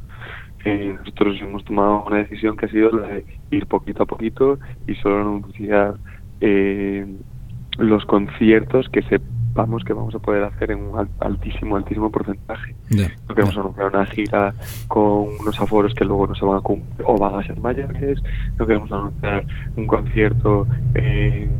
eh, 0.64 0.94
nosotros 0.98 1.36
hemos 1.40 1.64
tomado 1.64 2.04
una 2.06 2.18
decisión 2.18 2.56
que 2.56 2.66
ha 2.66 2.68
sido 2.68 2.90
la 2.92 3.08
de 3.08 3.24
ir 3.50 3.66
poquito 3.66 4.04
a 4.04 4.06
poquito 4.06 4.58
y 4.86 4.94
solo 4.96 5.20
anunciar 5.20 5.96
eh, 6.40 7.04
los 7.78 8.04
conciertos 8.04 8.88
que 8.88 9.02
sepamos 9.02 9.84
que 9.84 9.92
vamos 9.92 10.14
a 10.14 10.18
poder 10.18 10.44
hacer 10.44 10.70
en 10.70 10.80
un 10.80 11.08
altísimo, 11.20 11.76
altísimo 11.76 12.10
porcentaje. 12.10 12.74
no 13.28 13.34
queremos 13.34 13.56
anunciar 13.56 13.88
una 13.88 14.06
gira 14.06 14.54
con 14.88 15.28
unos 15.40 15.60
aforos 15.60 15.94
que 15.94 16.04
luego 16.04 16.26
no 16.26 16.34
se 16.34 16.44
van 16.44 16.58
a 16.58 16.60
cumplir 16.60 17.06
o 17.06 17.18
van 17.18 17.34
a 17.34 17.46
ser 17.46 17.58
mayores. 17.60 18.22
No 18.58 18.66
queremos 18.66 18.90
anunciar 18.92 19.44
un 19.76 19.86
concierto 19.86 20.66
en 20.94 21.50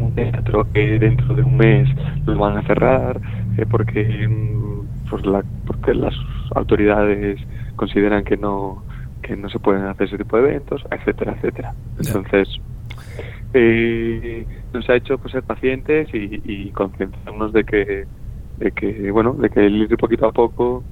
un 0.00 0.14
teatro 0.14 0.66
que 0.72 0.98
dentro 0.98 1.34
de 1.34 1.42
un 1.42 1.56
mes 1.56 1.88
lo 2.24 2.38
van 2.38 2.58
a 2.58 2.62
cerrar 2.62 3.20
eh, 3.56 3.66
porque, 3.70 4.28
mm, 4.28 5.08
pues 5.08 5.24
la, 5.26 5.42
porque 5.66 5.94
las 5.94 6.14
autoridades 6.54 7.40
consideran 7.76 8.24
que 8.24 8.36
no 8.36 8.82
que 9.22 9.36
no 9.36 9.48
se 9.48 9.58
pueden 9.58 9.84
hacer 9.84 10.06
ese 10.06 10.18
tipo 10.18 10.36
de 10.36 10.50
eventos, 10.50 10.82
etcétera, 10.90 11.32
etcétera. 11.32 11.74
Entonces, 11.98 12.48
eh, 13.54 14.46
nos 14.72 14.88
ha 14.88 14.94
hecho 14.94 15.18
pues, 15.18 15.32
ser 15.32 15.42
pacientes 15.42 16.08
y, 16.14 16.40
y 16.44 16.70
concienciarnos 16.70 17.52
de 17.52 17.64
que, 17.64 18.06
de 18.58 18.70
que, 18.70 19.10
bueno, 19.10 19.32
de 19.32 19.50
que 19.50 19.66
el 19.66 19.82
ir 19.82 19.96
poquito 19.96 20.26
a 20.26 20.32
poco 20.32 20.84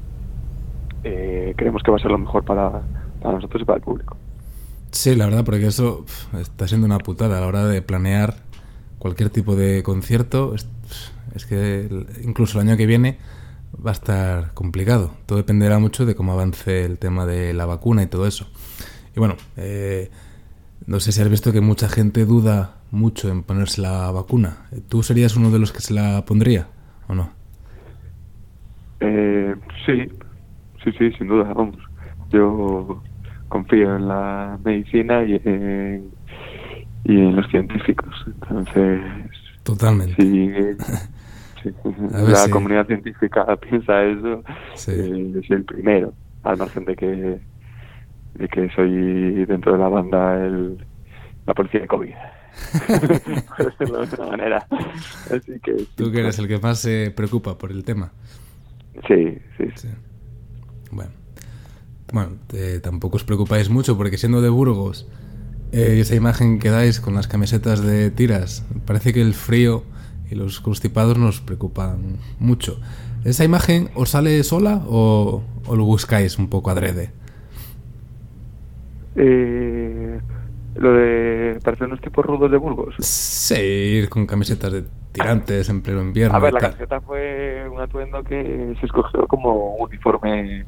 eh, 1.05 1.55
creemos 1.57 1.83
que 1.83 1.91
va 1.91 1.99
a 1.99 2.01
ser 2.01 2.11
lo 2.11 2.19
mejor 2.19 2.45
para, 2.45 2.83
para 3.21 3.35
nosotros 3.35 3.63
y 3.63 3.65
para 3.65 3.77
el 3.77 3.83
público. 3.83 4.17
Sí, 4.91 5.15
la 5.15 5.27
verdad, 5.27 5.45
porque 5.45 5.67
eso 5.67 6.05
está 6.39 6.67
siendo 6.67 6.87
una 6.87 6.99
putada 6.99 7.39
a 7.39 7.41
la 7.41 7.47
hora 7.47 7.67
de 7.67 7.83
planear 7.83 8.35
cualquier 8.99 9.29
tipo 9.29 9.55
de 9.55 9.83
concierto. 9.83 10.55
Es, 10.55 10.69
es, 11.35 11.47
que 11.47 11.89
incluso 12.23 12.61
el 12.61 12.69
año 12.69 12.77
que 12.77 12.87
viene 12.87 13.19
va 13.85 13.91
a 13.91 13.95
estar 13.95 14.55
complicado. 14.55 15.13
Todo 15.27 15.39
dependerá 15.39 15.79
mucho 15.79 16.07
de 16.07 16.15
cómo 16.15 16.33
avance 16.33 16.85
el 16.85 16.99
tema 16.99 17.27
de 17.27 17.53
la 17.55 17.67
vacuna 17.67 18.03
y 18.03 18.07
todo 18.07 18.27
eso. 18.27 18.49
Y 19.17 19.21
bueno, 19.21 19.37
eh, 19.57 20.11
no 20.87 21.01
sé 21.01 21.13
si 21.13 21.21
has 21.23 21.29
visto 21.29 21.53
que 21.53 21.61
mucha 21.61 21.89
gente 21.89 22.25
duda 22.25 22.77
mucho 22.91 23.31
en 23.31 23.43
ponerse 23.43 23.81
la 23.81 24.11
vacuna. 24.11 24.67
¿Tú 24.89 25.03
serías 25.03 25.37
uno 25.37 25.51
de 25.51 25.59
los 25.59 25.73
que 25.73 25.81
se 25.81 25.95
la 25.95 26.25
pondría 26.25 26.69
o 27.09 27.15
no? 27.15 27.31
Eh, 29.01 29.55
sí, 29.85 30.09
sí, 30.83 30.93
sí, 30.99 31.13
sin 31.19 31.29
duda, 31.29 31.53
vamos. 31.53 31.77
Yo 32.31 33.03
confío 33.49 33.97
en 33.97 34.09
la 34.09 34.59
medicina 34.65 35.25
y 35.25 35.41
en, 35.45 36.11
y 37.05 37.19
en 37.19 37.37
los 37.37 37.49
científicos. 37.51 38.15
Entonces, 38.27 39.01
totalmente. 39.63 40.21
Si, 40.21 40.51
la 42.11 42.49
comunidad 42.51 42.87
científica 42.87 43.45
piensa 43.69 44.05
eso, 44.05 44.43
eh, 44.89 45.33
es 45.43 45.51
el 45.51 45.65
primero, 45.65 46.13
al 46.43 46.57
margen 46.57 46.85
de 46.85 46.97
que 46.97 47.41
de 48.35 48.49
que 48.49 48.69
soy 48.71 49.45
dentro 49.45 49.73
de 49.73 49.79
la 49.79 49.89
banda 49.89 50.45
el, 50.45 50.85
la 51.47 51.55
policía 51.55 51.81
de 51.81 51.87
COVID. 51.87 52.15
por 53.57 53.67
decirlo 53.67 54.07
de 54.07 54.17
manera. 54.31 54.67
Así 55.31 55.59
que, 55.63 55.87
Tú 55.97 56.11
que 56.13 56.21
eres 56.21 56.39
el 56.39 56.49
que 56.49 56.59
más 56.59 56.79
se 56.79 57.13
preocupa 57.15 57.59
por 57.59 57.71
el 57.71 57.85
tema. 57.85 58.13
Sí, 59.09 59.39
sí. 59.57 59.65
sí. 59.75 59.89
Bueno, 60.91 61.13
bueno 62.13 62.33
tampoco 62.83 63.17
os 63.17 63.25
preocupáis 63.25 63.71
mucho 63.71 63.97
porque 63.97 64.19
siendo 64.19 64.41
de 64.41 64.49
Burgos, 64.49 65.09
eh, 65.73 65.99
esa 66.01 66.15
imagen 66.15 66.61
que 66.61 66.71
dais 66.71 67.01
con 67.01 67.15
las 67.15 67.27
camisetas 67.27 67.83
de 67.83 68.11
tiras, 68.11 68.65
parece 68.87 69.13
que 69.13 69.21
el 69.21 69.35
frío 69.35 69.83
y 70.35 70.37
los 70.37 70.61
constipados 70.61 71.17
nos 71.17 71.41
preocupan 71.41 72.19
mucho. 72.39 72.79
¿Esa 73.25 73.45
imagen 73.45 73.89
os 73.95 74.11
sale 74.11 74.43
sola 74.43 74.83
o, 74.87 75.43
o 75.67 75.77
lo 75.77 75.85
buscáis 75.85 76.39
un 76.39 76.49
poco 76.49 76.71
adrede? 76.71 77.11
Eh, 79.17 80.19
lo 80.75 80.93
de 80.93 81.59
parecer 81.63 81.87
unos 81.87 82.01
tipos 82.01 82.27
rudos 82.27 82.51
de 82.51 82.57
Burgos. 82.57 82.97
Sí, 82.99 83.55
ir 83.55 84.09
con 84.09 84.27
camisetas 84.27 84.73
de 84.73 84.85
tirantes 85.13 85.69
en 85.69 85.81
pleno 85.83 86.03
invierno. 86.03 86.37
A 86.37 86.41
ver, 86.41 86.53
la 86.53 86.61
camiseta 86.61 87.01
fue 87.01 87.67
un 87.73 87.81
atuendo 87.81 88.25
que 88.25 88.75
se 88.81 88.87
escogió 88.87 89.27
como 89.29 89.77
uniforme 89.77 90.67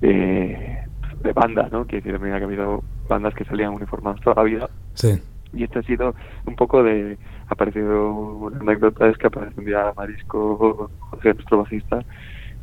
de, 0.00 0.78
de 1.22 1.32
banda, 1.32 1.68
¿no? 1.72 1.86
Que 1.86 1.96
decir, 1.96 2.18
que 2.18 2.30
ha 2.30 2.36
habido 2.36 2.82
bandas 3.08 3.34
que 3.34 3.44
salían 3.44 3.74
uniformadas 3.74 4.20
toda 4.20 4.36
la 4.36 4.42
vida. 4.44 4.70
Sí. 4.94 5.20
Y 5.52 5.64
esto 5.64 5.80
ha 5.80 5.82
sido 5.82 6.14
un 6.46 6.56
poco 6.56 6.82
de. 6.82 7.18
Ha 7.48 7.54
aparecido 7.54 8.12
una 8.12 8.58
anécdota: 8.60 9.08
es 9.08 9.18
que 9.18 9.26
apareció 9.26 9.58
un 9.58 9.66
día 9.66 9.92
Marisco, 9.96 10.90
José, 11.10 11.34
nuestro 11.34 11.58
bajista, 11.58 12.02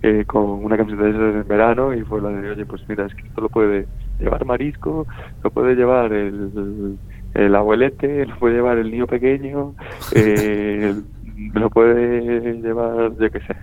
eh, 0.02 0.24
con 0.26 0.64
una 0.64 0.78
camiseta 0.78 1.04
de 1.04 1.10
esas 1.10 1.36
en 1.36 1.48
verano 1.48 1.94
y 1.94 2.02
fue 2.04 2.22
la 2.22 2.30
de, 2.30 2.52
oye, 2.52 2.66
pues 2.66 2.88
mira, 2.88 3.06
es 3.06 3.14
que 3.14 3.28
esto 3.28 3.42
lo 3.42 3.50
puede 3.50 3.86
llevar 4.18 4.46
marisco, 4.46 5.06
lo 5.44 5.52
puede 5.52 5.76
llevar 5.76 6.14
el, 6.14 6.98
el 7.34 7.56
abuelete, 7.56 8.26
lo 8.26 8.38
puede 8.38 8.56
llevar 8.56 8.78
el 8.78 8.92
niño 8.92 9.08
pequeño, 9.08 9.76
eh, 10.16 10.96
lo 11.54 11.70
puede 11.70 12.62
llevar, 12.62 13.12
yo 13.18 13.30
qué 13.30 13.40
sé, 13.42 13.56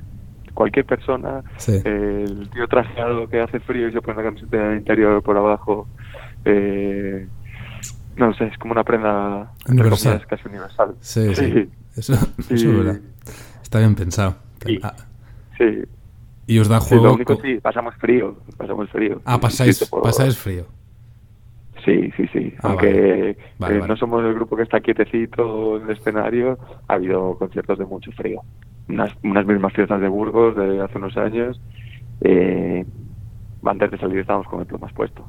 cualquier 0.52 0.85
persona, 0.85 1.42
el 1.66 2.50
tío 2.50 2.68
trajeado 2.68 3.28
que 3.28 3.40
hace 3.40 3.61
frío 3.61 3.88
y 3.88 3.92
se 3.92 4.02
pone 4.02 4.18
la 4.18 4.25
camiseta 4.25 4.75
interior 4.75 5.23
por 5.23 5.37
abajo. 5.37 5.87
Eh, 6.45 7.26
no 8.16 8.35
sé, 8.35 8.46
es 8.46 8.58
como 8.58 8.73
una 8.73 8.85
prenda 8.85 9.52
universal. 9.68 10.26
casi 10.26 10.49
universal. 10.49 10.94
Sí, 11.00 11.35
sí. 11.35 11.68
Eso, 11.96 12.14
eso 12.50 12.68
verdad. 12.73 13.00
Está 13.62 13.78
bien 13.78 13.94
pensado. 13.94 14.37
Ah. 14.82 14.94
Sí. 15.58 15.82
Y 16.46 16.58
os 16.58 16.68
da 16.68 16.80
juego. 16.80 17.04
lo 17.04 17.14
único 17.14 17.37
sí, 17.37 17.58
pasamos 17.61 17.94
frío. 17.96 18.37
Pasamos 18.56 18.88
frío. 18.90 19.20
Ah, 19.25 19.38
pasáis, 19.40 19.88
pasáis 20.02 20.37
frío. 20.37 20.66
Sí, 21.85 22.11
sí, 22.16 22.26
sí. 22.32 22.54
Ah, 22.58 22.70
Aunque 22.70 23.30
eh, 23.30 23.37
no 23.87 23.96
somos 23.96 24.25
el 24.25 24.35
grupo 24.35 24.56
que 24.56 24.64
está 24.64 24.80
quietecito 24.80 25.76
en 25.76 25.85
el 25.85 25.90
escenario, 25.90 26.58
ha 26.88 26.94
habido 26.94 27.37
conciertos 27.38 27.78
de 27.78 27.85
mucho 27.85 28.11
frío. 28.12 28.42
Unas, 28.88 29.12
unas 29.23 29.46
mismas 29.46 29.73
fiestas 29.73 30.00
de 30.00 30.08
Burgos 30.08 30.56
de 30.56 30.80
hace 30.80 30.99
unos 30.99 31.16
años. 31.16 31.61
Eh, 32.20 32.85
antes 33.64 33.90
de 33.90 33.99
salir 33.99 34.18
estábamos 34.18 34.49
con 34.49 34.61
el 34.61 34.66
plomas 34.66 34.92
puesto. 34.92 35.25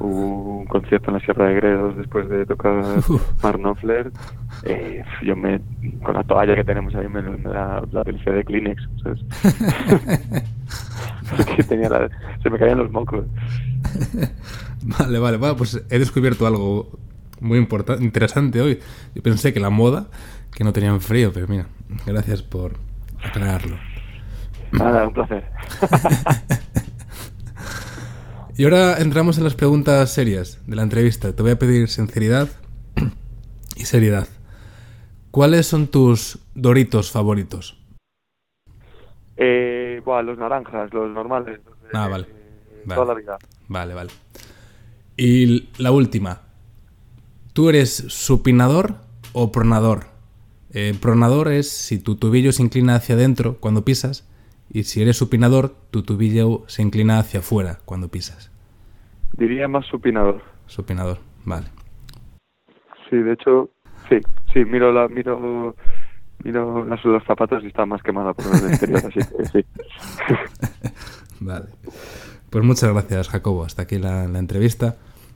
Hubo 0.00 0.58
un 0.60 0.66
concierto 0.66 1.10
en 1.10 1.14
la 1.14 1.20
Sierra 1.20 1.48
de 1.48 1.54
Gredos 1.54 1.96
después 1.96 2.28
de 2.28 2.46
tocar 2.46 2.84
Marnofler. 3.42 4.12
Eh, 4.62 5.02
yo 5.22 5.34
me, 5.34 5.60
con 6.04 6.14
la 6.14 6.22
toalla 6.22 6.54
que 6.54 6.64
tenemos 6.64 6.94
ahí, 6.94 7.08
me, 7.08 7.22
la, 7.22 7.82
la 7.92 8.02
de 8.04 8.44
Kleenex. 8.44 8.82
tenía 11.68 12.08
se 12.42 12.50
me 12.50 12.58
caían 12.58 12.78
los 12.78 12.90
mocos. 12.92 13.24
Vale, 14.82 15.18
vale, 15.18 15.36
bueno, 15.36 15.56
pues 15.56 15.84
he 15.90 15.98
descubierto 15.98 16.46
algo 16.46 16.88
muy 17.40 17.58
importante, 17.58 18.04
interesante 18.04 18.60
hoy. 18.60 18.78
Yo 19.14 19.22
pensé 19.22 19.52
que 19.52 19.60
la 19.60 19.70
moda, 19.70 20.06
que 20.54 20.64
no 20.64 20.72
tenían 20.72 21.00
frío, 21.00 21.32
pero 21.32 21.48
mira, 21.48 21.66
gracias 22.06 22.42
por 22.42 22.72
aclararlo. 23.22 23.76
Nada, 24.72 25.06
un 25.06 25.14
placer. 25.14 25.44
y 28.58 28.64
ahora 28.64 28.98
entramos 28.98 29.38
en 29.38 29.44
las 29.44 29.54
preguntas 29.54 30.10
serias 30.10 30.60
de 30.66 30.74
la 30.74 30.82
entrevista. 30.82 31.32
Te 31.32 31.42
voy 31.42 31.52
a 31.52 31.58
pedir 31.60 31.88
sinceridad 31.88 32.48
y 33.76 33.84
seriedad. 33.84 34.26
¿Cuáles 35.30 35.68
son 35.68 35.86
tus 35.86 36.40
doritos 36.56 37.12
favoritos? 37.12 37.80
Eh, 39.36 40.02
bueno, 40.04 40.22
los 40.22 40.38
naranjas, 40.38 40.92
los 40.92 41.08
normales. 41.08 41.60
ah, 41.92 42.08
vale. 42.08 42.26
Toda 42.88 43.14
la 43.14 43.14
vida. 43.14 43.38
Vale, 43.68 43.94
vale. 43.94 44.10
Y 45.16 45.68
la 45.80 45.92
última. 45.92 46.40
¿Tú 47.52 47.68
eres 47.68 48.06
supinador 48.08 48.96
o 49.34 49.52
pronador? 49.52 50.06
Eh, 50.72 50.94
pronador 51.00 51.46
es 51.46 51.70
si 51.70 52.00
tu 52.00 52.16
tobillo 52.16 52.50
se 52.50 52.64
inclina 52.64 52.96
hacia 52.96 53.14
adentro 53.14 53.58
cuando 53.60 53.84
pisas 53.84 54.27
y 54.70 54.84
si 54.84 55.02
eres 55.02 55.16
supinador, 55.16 55.74
tu 55.90 56.02
tobillo 56.02 56.64
se 56.66 56.82
inclina 56.82 57.18
hacia 57.18 57.40
afuera 57.40 57.78
cuando 57.84 58.08
pisas. 58.08 58.50
Diría 59.32 59.68
más 59.68 59.86
supinador. 59.86 60.42
Supinador, 60.66 61.18
vale. 61.44 61.66
Sí, 63.08 63.16
de 63.16 63.32
hecho, 63.32 63.70
sí, 64.08 64.16
sí, 64.52 64.64
miro 64.64 64.92
la, 64.92 65.08
miro, 65.08 65.74
miro 66.44 66.84
las, 66.84 67.04
los 67.04 67.24
zapatos 67.24 67.64
y 67.64 67.68
está 67.68 67.86
más 67.86 68.02
quemada 68.02 68.34
por 68.34 68.46
el 68.46 68.70
exterior, 68.70 69.02
así 69.06 69.20
que 69.20 69.44
sí. 69.44 69.64
vale. 71.40 71.66
Pues 72.50 72.64
muchas 72.64 72.92
gracias, 72.92 73.28
Jacobo. 73.28 73.64
Hasta 73.64 73.82
aquí 73.82 73.98
la 73.98 74.24
entrevista. 74.24 74.96